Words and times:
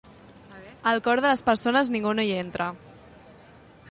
Al 0.91 1.01
cor 1.07 1.21
de 1.25 1.29
les 1.33 1.43
persones 1.51 1.93
ningú 1.97 2.15
no 2.21 2.27
hi 2.29 2.33
entra. 2.39 2.69